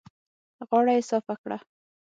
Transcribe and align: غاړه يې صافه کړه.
غاړه 0.67 0.93
يې 0.97 1.03
صافه 1.09 1.35
کړه. 1.41 1.57